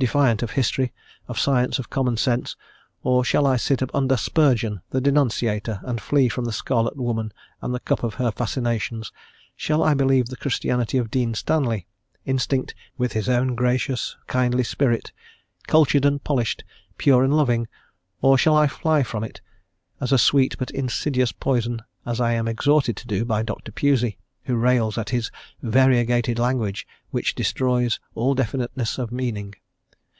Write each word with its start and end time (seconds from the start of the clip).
defiant 0.00 0.42
of 0.42 0.52
history, 0.52 0.94
of 1.28 1.38
science, 1.38 1.78
of 1.78 1.90
common 1.90 2.16
sense, 2.16 2.56
or 3.02 3.22
shall 3.22 3.46
I 3.46 3.56
sit 3.58 3.82
under 3.94 4.16
Spurgeon, 4.16 4.80
the 4.88 4.98
denunciator, 5.02 5.78
and 5.82 6.00
flee 6.00 6.30
from 6.30 6.46
the 6.46 6.54
scarlet 6.54 6.96
woman 6.96 7.34
and 7.60 7.74
the 7.74 7.80
cup 7.80 8.02
of 8.02 8.14
her 8.14 8.30
fascinations: 8.30 9.12
shall 9.54 9.82
I 9.82 9.92
believe 9.92 10.28
the 10.30 10.38
Christianity 10.38 10.96
of 10.96 11.10
Dean 11.10 11.34
Stanley, 11.34 11.86
instinct 12.24 12.74
with 12.96 13.12
his 13.12 13.28
own 13.28 13.54
gracious, 13.54 14.16
kindly 14.26 14.62
spirit, 14.64 15.12
cultured 15.66 16.06
and 16.06 16.24
polished, 16.24 16.64
pure 16.96 17.22
and 17.22 17.36
loving, 17.36 17.68
or 18.22 18.38
shall 18.38 18.56
I 18.56 18.68
fly 18.68 19.02
from 19.02 19.22
it 19.22 19.42
as 20.00 20.12
a 20.12 20.16
sweet 20.18 20.56
but 20.58 20.70
insidious 20.70 21.30
poison, 21.32 21.82
as 22.06 22.22
I 22.22 22.32
am 22.32 22.48
exhorted 22.48 22.96
to 22.96 23.06
do 23.06 23.26
by 23.26 23.42
Dr. 23.42 23.70
Pusey, 23.70 24.16
who 24.44 24.56
rails 24.56 24.96
at 24.96 25.10
his 25.10 25.30
'variegated 25.60 26.38
language 26.38 26.86
which 27.10 27.34
destroys 27.34 28.00
all 28.14 28.32
definiteness 28.34 28.96
of 28.96 29.12
meaning.' 29.12 29.56